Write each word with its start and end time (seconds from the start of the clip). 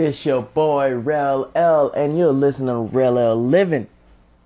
This 0.00 0.24
your 0.24 0.40
boy 0.40 0.94
Rel 0.94 1.50
L, 1.54 1.90
and 1.90 2.16
you're 2.16 2.32
listening 2.32 2.68
to 2.68 2.96
Rel 2.96 3.18
L 3.18 3.36
Living. 3.36 3.86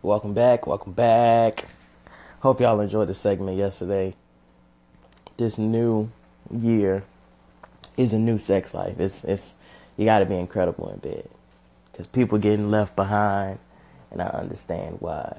Welcome 0.03 0.35
back, 0.35 0.67
welcome 0.67 0.95
back. 0.95 1.67
Hope 2.41 2.61
y'all 2.61 2.81
enjoyed 2.81 3.07
the 3.07 3.15
segment 3.15 3.57
yesterday. 3.57 4.17
This 5.37 5.57
new 5.57 6.11
year 6.51 7.05
is 7.97 8.15
a 8.15 8.19
new 8.19 8.37
sex 8.37 8.75
life. 8.75 8.99
It's 8.99 9.23
it's 9.23 9.55
you 9.97 10.05
got 10.05 10.19
to 10.19 10.27
be 10.27 10.35
incredible 10.35 10.89
in 10.89 10.99
bed 10.99 11.29
because 11.93 12.09
people 12.09 12.39
getting 12.39 12.73
left 12.73 12.97
behind, 12.97 13.61
and 14.11 14.21
I 14.21 14.27
understand 14.27 14.97
why. 14.99 15.39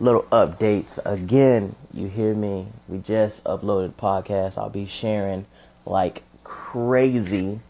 Little 0.00 0.22
updates 0.32 0.98
again. 1.06 1.76
You 1.94 2.08
hear 2.08 2.34
me? 2.34 2.66
We 2.88 2.98
just 2.98 3.44
uploaded 3.44 3.92
podcast. 3.92 4.58
I'll 4.58 4.68
be 4.68 4.86
sharing 4.86 5.46
like 5.86 6.24
crazy 6.42 7.60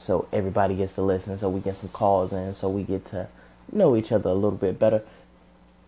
so 0.00 0.26
everybody 0.32 0.74
gets 0.74 0.94
to 0.94 1.02
listen 1.02 1.36
so 1.36 1.48
we 1.48 1.60
get 1.60 1.76
some 1.76 1.90
calls 1.90 2.32
in 2.32 2.54
so 2.54 2.68
we 2.68 2.82
get 2.82 3.04
to 3.04 3.28
know 3.70 3.96
each 3.96 4.12
other 4.12 4.30
a 4.30 4.34
little 4.34 4.50
bit 4.58 4.78
better. 4.78 5.02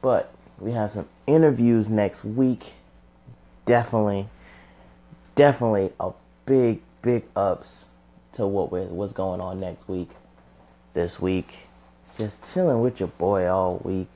But 0.01 0.33
we 0.59 0.73
have 0.73 0.93
some 0.93 1.09
interviews 1.27 1.89
next 1.89 2.25
week. 2.25 2.73
Definitely 3.65 4.29
definitely 5.35 5.93
a 5.99 6.13
big 6.47 6.81
big 7.01 7.25
ups 7.35 7.87
to 8.35 8.47
what 8.47 8.71
what's 8.71 9.13
going 9.13 9.41
on 9.41 9.61
next 9.61 9.89
week 9.89 10.11
this 10.95 11.21
week. 11.21 11.55
Just 12.19 12.53
chilling 12.53 12.83
with 12.83 13.01
your 13.01 13.09
boy 13.09 13.49
all 13.49 13.81
week 13.85 14.09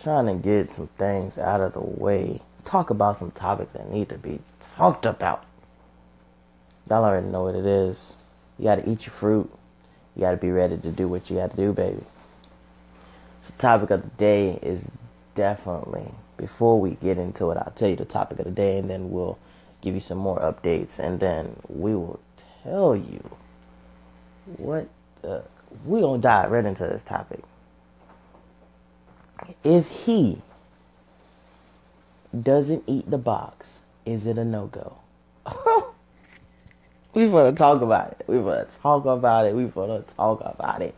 trying 0.00 0.26
to 0.26 0.34
get 0.34 0.72
some 0.74 0.86
things 0.96 1.38
out 1.38 1.60
of 1.60 1.72
the 1.72 1.80
way. 1.80 2.40
Talk 2.64 2.90
about 2.90 3.16
some 3.16 3.32
topics 3.32 3.72
that 3.72 3.90
need 3.90 4.08
to 4.10 4.18
be 4.18 4.38
talked 4.76 5.06
about. 5.06 5.44
Y'all 6.88 7.04
already 7.04 7.26
know 7.26 7.42
what 7.42 7.56
it 7.56 7.66
is. 7.66 8.16
You 8.58 8.64
got 8.64 8.76
to 8.76 8.90
eat 8.90 9.06
your 9.06 9.12
fruit. 9.12 9.50
You 10.16 10.22
got 10.22 10.32
to 10.32 10.36
be 10.36 10.50
ready 10.50 10.76
to 10.76 10.90
do 10.90 11.06
what 11.08 11.30
you 11.30 11.36
got 11.36 11.52
to 11.52 11.56
do, 11.56 11.72
baby. 11.72 12.02
The 13.46 13.52
topic 13.52 13.90
of 13.90 14.02
the 14.02 14.08
day 14.16 14.58
is 14.62 14.90
definitely, 15.34 16.10
before 16.36 16.80
we 16.80 16.96
get 16.96 17.18
into 17.18 17.50
it, 17.50 17.56
I'll 17.56 17.72
tell 17.76 17.88
you 17.88 17.96
the 17.96 18.04
topic 18.04 18.40
of 18.40 18.44
the 18.44 18.50
day 18.50 18.78
and 18.78 18.90
then 18.90 19.10
we'll 19.10 19.38
give 19.80 19.94
you 19.94 20.00
some 20.00 20.18
more 20.18 20.38
updates 20.40 20.98
and 20.98 21.20
then 21.20 21.54
we 21.68 21.94
will 21.94 22.20
tell 22.64 22.96
you 22.96 23.22
what 24.56 24.88
the, 25.22 25.42
we're 25.84 26.00
going 26.00 26.20
to 26.20 26.26
dive 26.26 26.50
right 26.50 26.64
into 26.64 26.84
this 26.84 27.02
topic. 27.02 27.40
If 29.62 29.88
he 29.88 30.42
doesn't 32.42 32.84
eat 32.86 33.08
the 33.08 33.18
box, 33.18 33.82
is 34.04 34.26
it 34.26 34.38
a 34.38 34.44
no 34.44 34.66
go? 34.66 34.96
We 37.18 37.26
want 37.26 37.50
to 37.50 37.56
talk 37.58 37.82
about 37.82 38.12
it. 38.12 38.22
We 38.28 38.38
want 38.38 38.70
to 38.70 38.80
talk 38.80 39.04
about 39.04 39.46
it. 39.46 39.52
We 39.52 39.64
want 39.64 40.06
to 40.06 40.14
talk 40.14 40.40
about 40.40 40.82
it. 40.82 40.94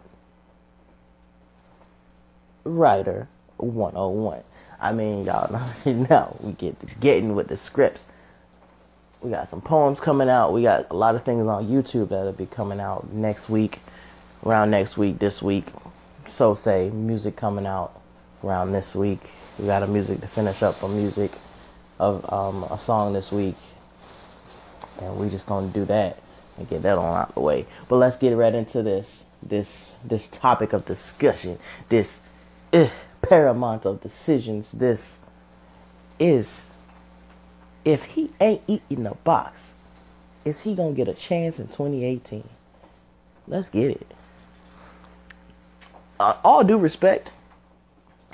Writer 2.65 3.29
101. 3.57 4.43
I 4.79 4.93
mean, 4.93 5.25
y'all 5.25 5.51
know 5.87 6.37
we 6.41 6.53
get 6.53 6.79
to 6.81 6.95
getting 6.97 7.35
with 7.35 7.49
the 7.49 7.57
scripts 7.57 8.05
we 9.23 9.31
got 9.31 9.51
some 9.51 9.61
poems 9.61 10.01
coming 10.01 10.29
out. 10.29 10.53
We 10.53 10.63
got 10.63 10.91
a 10.91 10.97
lot 10.97 11.15
of 11.15 11.25
things 11.25 11.47
on 11.47 11.69
YouTube 11.69 12.09
that'll 12.09 12.33
be 12.33 12.47
coming 12.47 12.81
out 12.81 13.13
next 13.13 13.49
week, 13.49 13.81
around 14.45 14.71
next 14.71 14.97
week, 14.97 15.19
this 15.19 15.43
week. 15.43 15.67
So 16.27 16.55
say 16.55 16.91
music 16.91 17.37
coming 17.37 17.67
out 17.67 18.01
around 18.43 18.73
this 18.73 18.95
week. 18.95 19.21
We 19.59 19.67
got 19.67 19.83
a 19.83 19.87
music 19.87 20.21
to 20.23 20.27
finish 20.27 20.63
up 20.63 20.83
a 20.83 20.89
music 20.89 21.33
of 21.99 22.33
um, 22.33 22.65
a 22.65 22.79
song 22.79 23.13
this 23.13 23.31
week, 23.31 23.57
and 25.03 25.19
we 25.19 25.29
just 25.29 25.47
gonna 25.47 25.69
do 25.69 25.85
that 25.87 26.19
and 26.57 26.69
get 26.69 26.83
that 26.83 26.97
on 26.97 27.21
out 27.21 27.35
the 27.35 27.41
way. 27.41 27.67
But 27.89 27.97
let's 27.97 28.17
get 28.17 28.35
right 28.37 28.55
into 28.55 28.83
this 28.83 29.27
this 29.43 29.99
this 30.05 30.29
topic 30.29 30.73
of 30.73 30.87
discussion. 30.87 31.59
This 31.91 32.23
uh, 32.73 32.89
paramount 33.21 33.85
of 33.85 34.01
decisions. 34.01 34.73
This 34.73 35.19
is 36.19 36.70
if 37.85 38.05
he 38.05 38.31
ain't 38.41 38.63
eating 38.67 39.05
the 39.05 39.15
box, 39.25 39.75
is 40.45 40.61
he 40.61 40.75
gonna 40.75 40.93
get 40.93 41.09
a 41.09 41.15
chance 41.15 41.59
in 41.59 41.67
2018? 41.67 42.45
Let's 43.49 43.69
get 43.69 43.91
it. 43.91 44.07
Uh, 46.19 46.37
all 46.45 46.63
due 46.63 46.77
respect, 46.77 47.33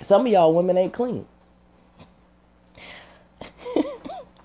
some 0.03 0.27
of 0.27 0.33
y'all 0.33 0.53
women 0.53 0.77
ain't 0.77 0.93
clean. 0.93 1.27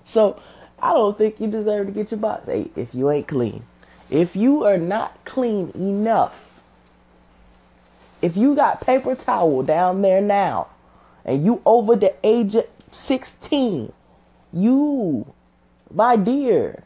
so 0.04 0.40
I 0.80 0.92
don't 0.92 1.18
think 1.18 1.40
you 1.40 1.48
deserve 1.48 1.86
to 1.86 1.92
get 1.92 2.10
your 2.10 2.20
box 2.20 2.46
Hey, 2.46 2.70
if 2.76 2.94
you 2.94 3.10
ain't 3.10 3.28
clean. 3.28 3.64
If 4.10 4.36
you 4.36 4.64
are 4.64 4.78
not 4.78 5.24
clean 5.24 5.70
enough, 5.74 6.62
if 8.20 8.36
you 8.36 8.54
got 8.54 8.80
paper 8.80 9.14
towel 9.14 9.62
down 9.62 10.02
there 10.02 10.20
now, 10.20 10.68
and 11.24 11.44
you 11.44 11.62
over 11.64 11.96
the 11.96 12.14
age 12.24 12.54
of 12.54 12.66
16, 12.90 13.92
you, 14.52 15.32
my 15.92 16.16
dear, 16.16 16.82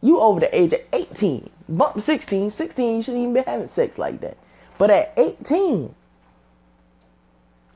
you 0.00 0.20
over 0.20 0.40
the 0.40 0.56
age 0.56 0.72
of 0.72 0.80
18, 0.92 1.48
bump 1.68 2.00
16, 2.00 2.50
16, 2.50 2.96
you 2.96 3.02
shouldn't 3.02 3.22
even 3.22 3.34
be 3.34 3.42
having 3.42 3.68
sex 3.68 3.98
like 3.98 4.20
that. 4.20 4.36
But 4.78 4.90
at 4.90 5.12
18, 5.16 5.94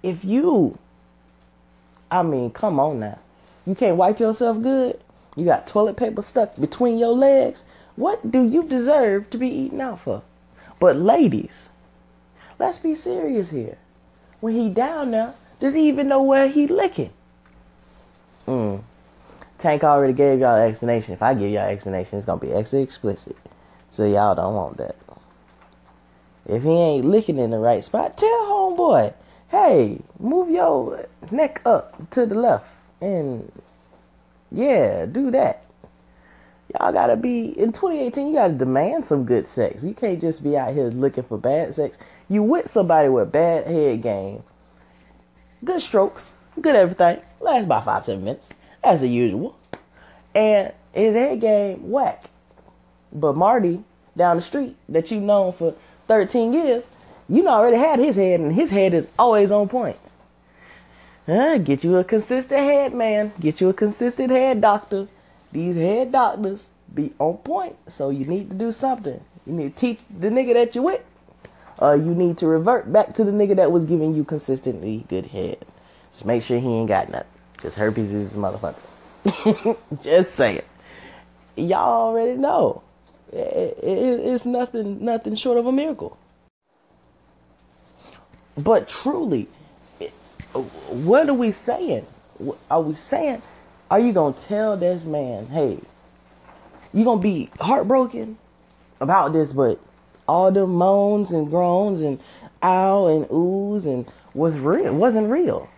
if 0.03 0.25
you, 0.25 0.79
I 2.11 2.23
mean, 2.23 2.51
come 2.51 2.81
on 2.81 3.01
now, 3.01 3.19
you 3.67 3.75
can't 3.75 3.97
wipe 3.97 4.19
yourself 4.19 4.61
good, 4.63 5.01
you 5.37 5.45
got 5.45 5.67
toilet 5.67 5.97
paper 5.97 6.23
stuck 6.23 6.57
between 6.57 6.99
your 6.99 7.15
legs, 7.15 7.65
what 7.97 8.31
do 8.31 8.45
you 8.45 8.63
deserve 8.63 9.31
to 9.31 9.39
be 9.39 9.49
eaten 9.49 9.81
out 9.81 10.01
for? 10.01 10.23
But 10.79 10.97
ladies, 10.97 11.71
let's 12.59 12.79
be 12.79 12.95
serious 12.95 13.51
here. 13.51 13.79
When 14.41 14.55
he 14.55 14.69
down 14.69 15.13
there, 15.13 15.35
does 15.61 15.75
he 15.75 15.89
even 15.89 16.09
know 16.09 16.23
where 16.23 16.49
he 16.49 16.67
licking? 16.67 17.13
Mm. 18.47 18.83
Tank 19.59 19.85
already 19.85 20.13
gave 20.13 20.41
y'all 20.41 20.57
an 20.57 20.69
explanation. 20.69 21.15
If 21.15 21.23
I 21.23 21.35
give 21.35 21.51
y'all 21.51 21.67
an 21.67 21.73
explanation, 21.73 22.17
it's 22.17 22.27
gonna 22.27 22.41
be 22.41 22.53
extra 22.53 22.81
explicit. 22.81 23.37
So 23.91 24.05
y'all 24.05 24.35
don't 24.35 24.55
want 24.55 24.77
that. 24.77 24.97
If 26.47 26.63
he 26.63 26.71
ain't 26.71 27.07
licking 27.07 27.39
in 27.39 27.51
the 27.51 27.59
right 27.59 27.85
spot, 27.85 28.17
tell 28.17 28.47
homeboy, 28.47 29.15
hey, 29.49 29.99
move 30.21 30.51
your 30.51 31.07
neck 31.31 31.61
up 31.65 32.11
to 32.11 32.27
the 32.27 32.35
left 32.35 32.73
and 33.01 33.51
yeah, 34.53 35.07
do 35.07 35.31
that. 35.33 35.65
Y'all 36.73 36.93
gotta 36.93 37.17
be 37.17 37.59
in 37.59 37.73
2018. 37.73 38.29
You 38.29 38.35
gotta 38.35 38.55
demand 38.55 39.05
some 39.05 39.25
good 39.25 39.47
sex. 39.47 39.85
You 39.85 39.95
can't 39.95 40.21
just 40.21 40.45
be 40.45 40.57
out 40.57 40.75
here 40.75 40.89
looking 40.89 41.25
for 41.25 41.39
bad 41.39 41.75
sex. 41.75 41.99
You 42.29 42.43
with 42.43 42.69
somebody 42.69 43.09
with 43.09 43.33
bad 43.33 43.67
head 43.67 44.03
game, 44.03 44.43
good 45.65 45.81
strokes, 45.81 46.33
good 46.61 46.75
everything. 46.75 47.21
Last 47.41 47.65
about 47.65 47.85
five, 47.85 48.07
ten 48.07 48.25
minutes 48.25 48.51
as 48.83 49.03
usual. 49.05 49.57
And 50.35 50.73
his 50.93 51.15
head 51.15 51.41
game 51.41 51.91
whack. 51.91 52.25
But 53.13 53.37
Marty 53.37 53.83
down 54.17 54.37
the 54.37 54.43
street 54.43 54.77
that 54.89 55.11
you've 55.11 55.23
known 55.23 55.53
for 55.53 55.75
13 56.09 56.53
years, 56.53 56.89
you 57.29 57.43
know 57.43 57.51
already 57.51 57.77
had 57.77 57.99
his 57.99 58.17
head, 58.17 58.41
and 58.41 58.55
his 58.55 58.71
head 58.71 58.95
is 58.95 59.09
always 59.19 59.51
on 59.51 59.69
point. 59.69 59.97
Uh, 61.29 61.59
get 61.59 61.83
you 61.83 61.97
a 61.97 62.05
consistent 62.05 62.61
head, 62.61 62.95
man. 62.95 63.33
Get 63.41 63.61
you 63.61 63.69
a 63.69 63.75
consistent 63.75 64.31
head 64.31 64.61
doctor. 64.61 65.09
These 65.53 65.75
head 65.75 66.13
doctors 66.13 66.69
be 66.95 67.13
on 67.19 67.39
point, 67.39 67.77
so 67.89 68.11
you 68.11 68.25
need 68.27 68.51
to 68.51 68.57
do 68.57 68.71
something. 68.71 69.21
You 69.45 69.53
need 69.53 69.75
to 69.75 69.81
teach 69.81 70.01
the 70.21 70.29
nigga 70.29 70.55
that 70.55 70.75
you 70.75 70.83
with. 70.83 71.03
Uh, 71.81 71.93
you 71.93 72.15
need 72.15 72.39
to 72.39 72.47
revert 72.47 72.93
back 72.93 73.15
to 73.15 73.25
the 73.25 73.33
nigga 73.33 73.57
that 73.57 73.73
was 73.73 73.85
giving 73.85 74.15
you 74.15 74.25
consistently 74.25 75.05
good 75.09 75.27
head. 75.27 75.59
Just 76.17 76.25
make 76.25 76.43
sure 76.43 76.59
he 76.59 76.67
ain't 76.67 76.89
got 76.89 77.11
nothing. 77.11 77.29
Because 77.53 77.75
herpes 77.75 78.11
is 78.11 78.37
a 78.37 78.39
motherfucker. 78.39 79.79
Just 80.03 80.35
saying. 80.35 80.63
Y'all 81.57 82.09
already 82.09 82.39
know. 82.39 82.83
It, 83.33 83.79
it, 83.83 84.21
it's 84.21 84.47
nothing, 84.47 85.05
nothing 85.05 85.35
short 85.35 85.59
of 85.59 85.67
a 85.67 85.73
miracle. 85.73 86.17
But 88.57 88.89
truly, 88.89 89.49
it- 90.01 90.13
what 90.55 91.29
are 91.29 91.35
we 91.35 91.51
saying? 91.51 92.07
Are 92.71 92.81
we 92.81 92.95
saying, 92.95 93.43
are 93.91 94.01
you 94.01 94.13
gonna 94.15 94.35
tell 94.35 94.77
this 94.79 95.05
man, 95.05 95.49
hey, 95.49 95.81
you 96.95 97.05
gonna 97.05 97.21
be 97.21 97.51
heartbroken 97.61 98.39
about 99.01 99.35
this, 99.35 99.53
but 99.53 99.79
all 100.27 100.51
the 100.51 100.67
moans 100.67 101.33
and 101.33 101.49
groans 101.51 102.01
and 102.01 102.19
ow 102.63 103.07
and 103.07 103.27
oohs 103.27 103.85
and 103.85 104.07
was 104.35 104.59
real 104.59 104.95
wasn't 104.97 105.31
real. 105.31 105.69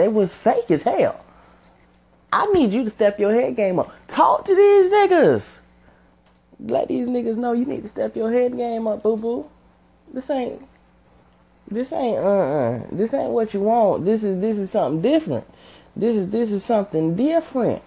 They 0.00 0.08
was 0.08 0.32
fake 0.32 0.70
as 0.70 0.82
hell. 0.82 1.22
I 2.32 2.46
need 2.52 2.72
you 2.72 2.84
to 2.84 2.90
step 2.90 3.18
your 3.18 3.34
head 3.34 3.54
game 3.54 3.78
up. 3.78 3.92
Talk 4.08 4.46
to 4.46 4.54
these 4.54 4.90
niggas. 4.90 5.58
Let 6.58 6.88
these 6.88 7.06
niggas 7.06 7.36
know 7.36 7.52
you 7.52 7.66
need 7.66 7.82
to 7.82 7.88
step 7.88 8.16
your 8.16 8.32
head 8.32 8.56
game 8.56 8.86
up, 8.86 9.02
boo 9.02 9.18
boo. 9.18 9.50
This 10.10 10.30
ain't 10.30 10.66
this 11.70 11.92
ain't 11.92 12.16
uh 12.16 12.20
uh 12.20 12.86
this 12.90 13.12
ain't 13.12 13.32
what 13.32 13.52
you 13.52 13.60
want. 13.60 14.06
This 14.06 14.24
is 14.24 14.40
this 14.40 14.56
is 14.56 14.70
something 14.70 15.02
different. 15.02 15.46
This 15.94 16.16
is 16.16 16.30
this 16.30 16.50
is 16.50 16.64
something 16.64 17.14
different. 17.14 17.82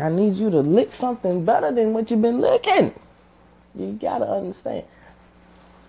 I 0.00 0.08
need 0.08 0.34
you 0.34 0.50
to 0.50 0.58
lick 0.58 0.92
something 0.92 1.44
better 1.44 1.70
than 1.70 1.92
what 1.92 2.10
you've 2.10 2.20
been 2.20 2.40
licking. 2.40 2.92
You 3.76 3.92
gotta 3.92 4.28
understand. 4.28 4.86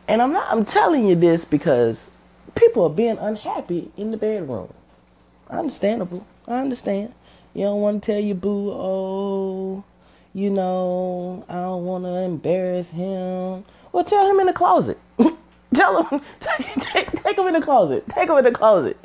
And 0.08 0.22
I'm 0.22 0.32
not 0.32 0.46
I'm 0.52 0.64
telling 0.64 1.08
you 1.08 1.16
this 1.16 1.44
because 1.44 2.12
people 2.54 2.84
are 2.84 2.92
being 2.92 3.18
unhappy 3.18 3.92
in 3.98 4.12
the 4.12 4.18
bedroom. 4.18 4.72
Understandable. 5.50 6.26
I 6.48 6.60
understand. 6.60 7.14
You 7.54 7.64
don't 7.64 7.82
want 7.82 8.04
to 8.04 8.12
tell 8.12 8.22
your 8.22 8.36
boo, 8.36 8.72
oh, 8.72 9.84
you 10.34 10.50
know, 10.50 11.46
I 11.48 11.54
don't 11.54 11.86
want 11.86 12.04
to 12.04 12.10
embarrass 12.10 12.90
him. 12.90 13.64
Well, 13.92 14.04
tell 14.04 14.30
him 14.30 14.40
in 14.42 14.48
the 14.48 14.54
closet. 14.54 15.00
tell 15.74 16.04
him, 16.04 16.22
take, 16.80 17.12
take 17.12 17.38
him 17.38 17.48
in 17.48 17.54
the 17.54 17.62
closet. 17.62 18.08
Take 18.10 18.30
him 18.30 18.38
in 18.38 18.44
the 18.44 18.52
closet. 18.52 18.98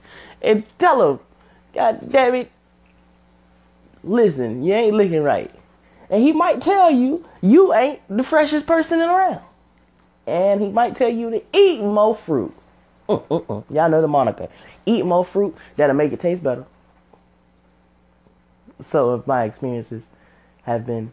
And 0.42 0.64
tell 0.78 1.10
him, 1.10 1.20
God 1.75 2.10
damn 2.10 2.34
it, 2.34 2.50
listen, 4.02 4.64
you 4.64 4.75
ain't 4.75 4.96
looking 4.96 5.22
right. 5.22 5.50
And 6.08 6.22
he 6.22 6.32
might 6.32 6.60
tell 6.60 6.90
you, 6.90 7.25
you 7.40 7.72
ain't 7.72 8.00
the 8.08 8.25
freshest 8.25 8.66
person 8.66 9.00
in 9.00 9.08
around. 9.08 9.40
And 10.26 10.60
he 10.60 10.69
might 10.69 10.96
tell 10.96 11.08
you 11.08 11.31
to 11.31 11.42
eat 11.52 11.81
more 11.81 12.14
fruit. 12.16 12.54
Y'all 13.31 13.89
know 13.89 14.01
the 14.01 14.09
moniker. 14.09 14.49
Eat 14.87 15.05
more 15.05 15.25
fruit, 15.25 15.57
that'll 15.77 15.97
make 15.97 16.12
it 16.12 16.21
taste 16.21 16.45
better. 16.45 16.65
So 18.81 19.15
if 19.15 19.27
my 19.27 19.45
experiences 19.45 20.07
have 20.62 20.87
been 20.87 21.12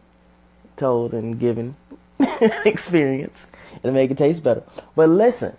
told 0.76 1.12
and 1.12 1.40
given 1.40 1.74
experience, 2.64 3.48
it'll 3.82 3.92
make 3.92 4.12
it 4.12 4.18
taste 4.18 4.44
better. 4.44 4.62
But 4.94 5.08
listen, 5.08 5.56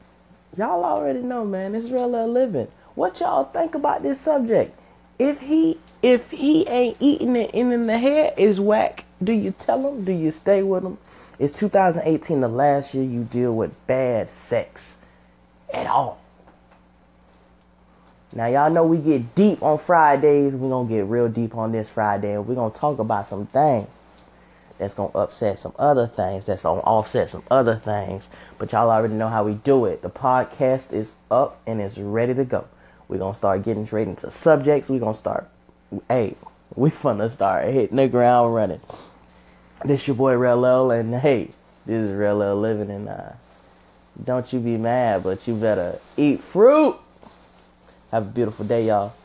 y'all 0.58 0.86
already 0.86 1.20
know, 1.20 1.44
man, 1.44 1.76
it's 1.76 1.90
real 1.90 2.10
living. 2.10 2.70
What 2.96 3.20
y'all 3.20 3.44
think 3.44 3.76
about 3.76 4.02
this 4.02 4.20
subject? 4.20 4.78
If 5.20 5.42
he 5.42 5.78
if 6.02 6.32
he 6.32 6.66
ain't 6.70 6.96
eating 7.02 7.36
it 7.36 7.52
in, 7.52 7.74
in 7.74 7.86
the 7.86 7.98
hair 7.98 8.34
is 8.38 8.62
whack, 8.62 9.04
do 9.22 9.34
you 9.34 9.52
tell 9.52 9.86
him? 9.90 10.06
Do 10.06 10.14
you 10.14 10.32
stay 10.32 10.64
with 10.64 10.86
him? 10.86 10.98
It's 11.38 11.52
2018 11.60 12.40
the 12.40 12.48
last 12.48 12.94
year 12.94 13.04
you 13.04 13.26
deal 13.26 13.54
with 13.54 13.72
bad 13.88 14.30
sex 14.30 15.00
at 15.74 15.88
all? 15.88 16.20
Now 18.32 18.46
y'all 18.46 18.70
know 18.70 18.86
we 18.86 18.98
get 18.98 19.34
deep 19.34 19.64
on 19.64 19.80
Fridays. 19.80 20.56
We're 20.56 20.70
gonna 20.70 20.88
get 20.88 21.06
real 21.06 21.30
deep 21.30 21.56
on 21.56 21.72
this 21.72 21.90
Friday, 21.90 22.34
and 22.34 22.48
we're 22.48 22.56
gonna 22.56 22.74
talk 22.74 23.00
about 23.00 23.28
some 23.28 23.48
things 23.48 23.88
that's 24.78 24.94
gonna 24.94 25.18
upset 25.18 25.58
some 25.58 25.74
other 25.80 26.08
things, 26.08 26.46
that's 26.46 26.64
gonna 26.64 26.82
offset 26.82 27.30
some 27.30 27.44
other 27.50 27.78
things. 27.78 28.30
But 28.60 28.72
y'all 28.72 28.92
already 28.92 29.16
know 29.16 29.30
how 29.30 29.44
we 29.44 29.56
do 29.56 29.86
it. 29.86 30.02
The 30.04 30.10
podcast 30.12 30.94
is 30.94 31.16
up 31.32 31.60
and 31.66 31.82
it's 31.82 31.98
ready 31.98 32.34
to 32.36 32.46
go. 32.46 32.66
We're 33.08 33.18
gonna 33.18 33.34
start 33.34 33.64
getting 33.64 33.86
straight 33.86 34.08
into 34.08 34.30
subjects. 34.30 34.90
We're 34.90 35.00
gonna 35.00 35.14
start 35.16 35.50
hey, 36.08 36.36
we 36.76 36.92
finna 36.92 37.32
start 37.32 37.74
hitting 37.74 37.98
the 37.98 38.08
ground 38.08 38.54
running. 38.54 38.82
This 39.84 40.08
your 40.08 40.16
boy 40.16 40.38
Rel 40.38 40.66
L, 40.66 40.92
and 40.92 41.16
hey, 41.16 41.50
this 41.88 42.04
is 42.04 42.12
Rel 42.12 42.44
L 42.44 42.60
living 42.60 42.92
and 42.92 43.10
uh 43.10 43.32
don't 44.24 44.52
you 44.54 44.60
be 44.60 44.78
mad, 44.78 45.24
but 45.24 45.48
you 45.48 45.56
better 45.56 46.00
eat 46.16 46.44
fruit. 46.44 46.96
Have 48.12 48.28
a 48.28 48.30
beautiful 48.32 48.66
day, 48.66 48.88
y'all. 48.88 49.19